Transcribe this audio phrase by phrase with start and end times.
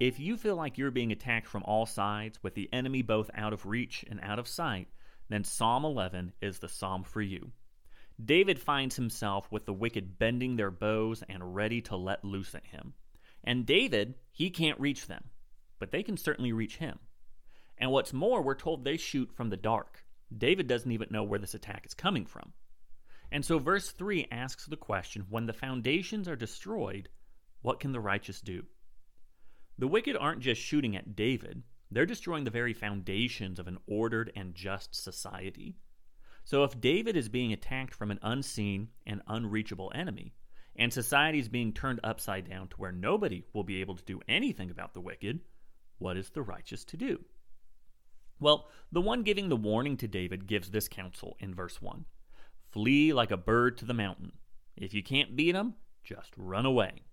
[0.00, 3.52] If you feel like you're being attacked from all sides, with the enemy both out
[3.52, 4.88] of reach and out of sight,
[5.28, 7.52] then Psalm 11 is the psalm for you.
[8.24, 12.64] David finds himself with the wicked bending their bows and ready to let loose at
[12.64, 12.94] him.
[13.44, 15.24] And David, he can't reach them,
[15.78, 16.98] but they can certainly reach him.
[17.76, 20.02] And what's more, we're told they shoot from the dark.
[20.34, 22.54] David doesn't even know where this attack is coming from.
[23.30, 27.10] And so verse 3 asks the question when the foundations are destroyed,
[27.60, 28.64] what can the righteous do?
[29.80, 34.30] The wicked aren't just shooting at David, they're destroying the very foundations of an ordered
[34.36, 35.74] and just society.
[36.44, 40.34] So if David is being attacked from an unseen and unreachable enemy,
[40.76, 44.20] and society is being turned upside down to where nobody will be able to do
[44.28, 45.40] anything about the wicked,
[45.96, 47.24] what is the righteous to do?
[48.38, 52.04] Well, the one giving the warning to David gives this counsel in verse 1
[52.68, 54.32] Flee like a bird to the mountain.
[54.76, 55.72] If you can't beat him,
[56.04, 57.04] just run away.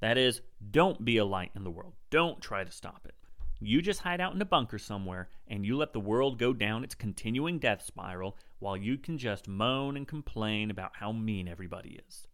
[0.00, 1.94] That is, don't be a light in the world.
[2.10, 3.14] Don't try to stop it.
[3.60, 6.84] You just hide out in a bunker somewhere and you let the world go down
[6.84, 12.00] its continuing death spiral while you can just moan and complain about how mean everybody
[12.08, 12.28] is.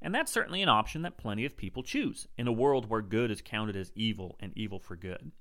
[0.00, 3.30] And that's certainly an option that plenty of people choose in a world where good
[3.30, 5.32] is counted as evil and evil for good.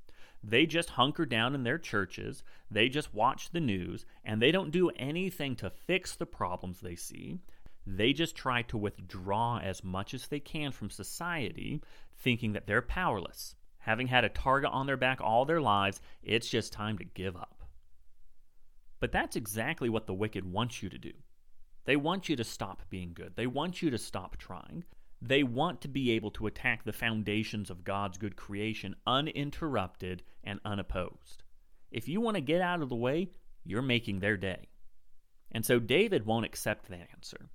[0.43, 4.71] They just hunker down in their churches, they just watch the news, and they don't
[4.71, 7.39] do anything to fix the problems they see.
[7.85, 11.81] They just try to withdraw as much as they can from society,
[12.17, 13.55] thinking that they're powerless.
[13.79, 17.35] Having had a target on their back all their lives, it's just time to give
[17.35, 17.63] up.
[19.01, 21.11] But that's exactly what the wicked want you to do.
[21.83, 23.33] They want you to stop being good.
[23.35, 24.85] They want you to stop trying.
[25.21, 30.61] They want to be able to attack the foundations of God's good creation uninterrupted and
[30.63, 31.43] unopposed.
[31.91, 33.31] If you want to get out of the way,
[33.65, 34.69] you're making their day.
[35.51, 37.49] And so David won't accept that answer.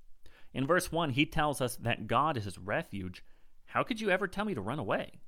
[0.54, 3.24] In verse 1, he tells us that God is his refuge.
[3.66, 5.20] How could you ever tell me to run away?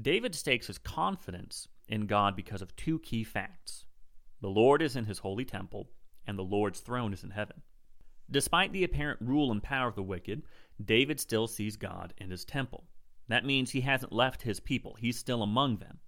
[0.00, 3.86] David stakes his confidence in God because of two key facts
[4.40, 5.88] the Lord is in his holy temple,
[6.26, 7.62] and the Lord's throne is in heaven.
[8.28, 10.42] Despite the apparent rule and power of the wicked,
[10.84, 12.88] David still sees God in his temple.
[13.28, 16.00] That means he hasn't left his people, he's still among them.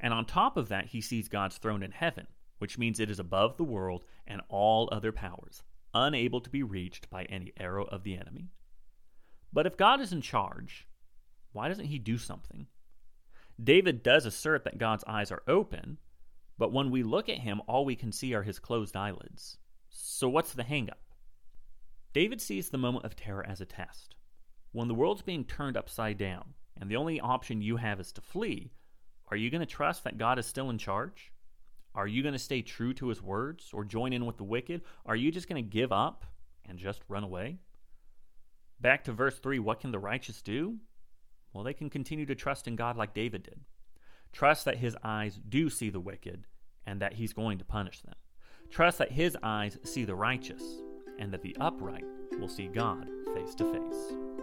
[0.00, 3.18] And on top of that, he sees God's throne in heaven, which means it is
[3.18, 5.62] above the world and all other powers
[5.94, 8.50] unable to be reached by any arrow of the enemy.
[9.52, 10.86] But if God is in charge,
[11.52, 12.66] why doesn't he do something?
[13.62, 15.98] David does assert that God's eyes are open,
[16.58, 19.58] but when we look at him, all we can see are his closed eyelids.
[19.88, 21.14] So what's the hangup?
[22.12, 24.14] David sees the moment of terror as a test.
[24.72, 28.20] When the world's being turned upside down, and the only option you have is to
[28.20, 28.70] flee,
[29.28, 31.32] are you going to trust that God is still in charge?
[31.98, 34.82] Are you going to stay true to his words or join in with the wicked?
[35.04, 36.24] Are you just going to give up
[36.64, 37.58] and just run away?
[38.80, 40.76] Back to verse 3 what can the righteous do?
[41.52, 43.62] Well, they can continue to trust in God like David did.
[44.32, 46.46] Trust that his eyes do see the wicked
[46.86, 48.14] and that he's going to punish them.
[48.70, 50.62] Trust that his eyes see the righteous
[51.18, 52.04] and that the upright
[52.38, 54.37] will see God face to face.